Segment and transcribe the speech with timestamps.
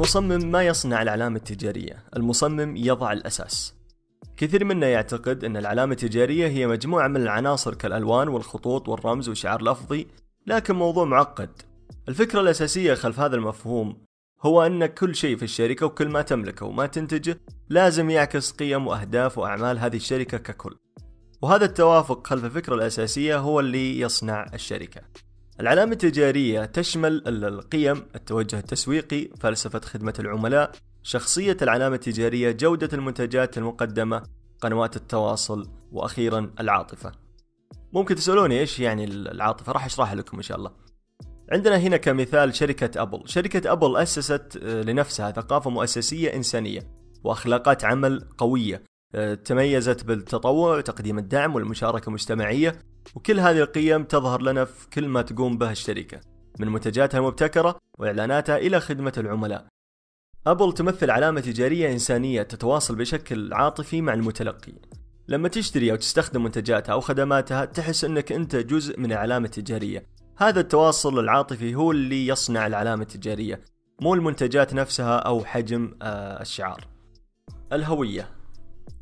[0.00, 3.74] المصمم ما يصنع العلامة التجارية المصمم يضع الأساس.
[4.36, 10.06] كثير منا يعتقد أن العلامة التجارية هي مجموعة من العناصر كالألوان والخطوط والرمز والشعار لفظي
[10.46, 11.50] لكن موضوع معقد.
[12.08, 14.04] الفكرة الأساسية خلف هذا المفهوم
[14.42, 19.38] هو أن كل شيء في الشركة وكل ما تملكه وما تنتجه لازم يعكس قيم وأهداف
[19.38, 20.76] وأعمال هذه الشركة ككل.
[21.42, 25.00] وهذا التوافق خلف الفكرة الأساسية هو اللي يصنع الشركة.
[25.60, 34.22] العلامة التجارية تشمل القيم التوجه التسويقي فلسفة خدمة العملاء شخصية العلامة التجارية جودة المنتجات المقدمة
[34.60, 37.12] قنوات التواصل وأخيرا العاطفة.
[37.92, 40.70] ممكن تسألوني إيش يعني العاطفة؟ راح أشرح لكم إن شاء الله.
[41.52, 43.22] عندنا هنا كمثال شركة أبل.
[43.28, 46.80] شركة أبل أسست آه، لنفسها ثقافة مؤسسية إنسانية
[47.24, 48.82] وأخلاقات عمل قوية.
[49.44, 52.78] تميزت بالتطوع وتقديم الدعم والمشاركة المجتمعية
[53.14, 56.20] وكل هذه القيم تظهر لنا في كل ما تقوم به الشركة
[56.58, 59.66] من منتجاتها المبتكرة وإعلاناتها إلى خدمة العملاء.
[60.46, 64.72] أبل تمثل علامة تجارية إنسانية تتواصل بشكل عاطفي مع المتلقي.
[65.28, 70.60] لما تشتري أو تستخدم منتجاتها أو خدماتها تحس أنك أنت جزء من العلامة التجارية هذا
[70.60, 73.60] التواصل العاطفي هو اللي يصنع العلامة التجارية
[74.00, 76.86] مو المنتجات نفسها أو حجم آه، الشعار.
[77.72, 78.39] الهوية.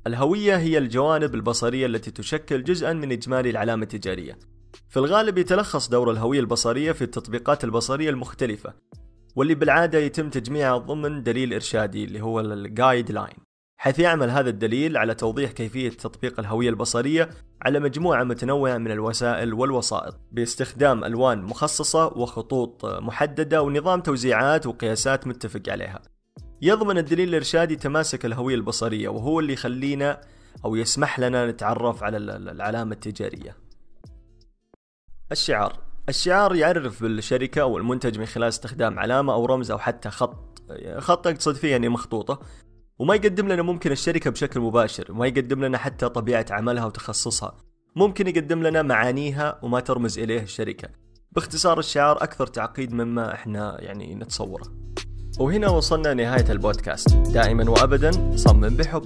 [0.09, 4.39] الهوية هي الجوانب البصرية التي تشكل جزءا من إجمالي العلامة التجارية.
[4.89, 8.75] في الغالب يتلخص دور الهوية البصرية في التطبيقات البصرية المختلفة
[9.37, 13.37] واللي بالعادة يتم تجميعها ضمن دليل إرشادي اللي هو الجايد لاين
[13.81, 17.31] حيث يعمل هذا الدليل على توضيح كيفية تطبيق الهوية البصرية
[17.63, 25.63] على مجموعة متنوعة من الوسائل والوسائط باستخدام ألوان مخصصة وخطوط محددة ونظام توزيعات وقياسات متفق
[25.69, 26.03] عليها.
[26.63, 30.21] يضمن الدليل الإرشادي تماسك الهوية البصرية وهو اللي يخلينا
[30.65, 33.57] أو يسمح لنا نتعرف على العلامة التجارية.
[35.33, 35.79] الشعار.
[36.09, 40.63] الشعار يعرف بالشركة أو المنتج من خلال استخدام علامة أو رمز أو حتى خط
[40.99, 42.41] خط أقصد فيه يعني مخطوطة.
[42.99, 47.57] وما يقدم لنا ممكن الشركة بشكل مباشر ما يقدم لنا حتى طبيعة عملها وتخصصها.
[47.97, 50.89] ممكن يقدم لنا معانيها وما ترمز إليه الشركة.
[51.33, 54.65] باختصار الشعار أكثر تعقيد مما إحنا يعني نتصوره.
[55.39, 57.17] وهنا وصلنا نهاية البودكاست.
[57.17, 59.05] دائما وأبدا صمم بحب.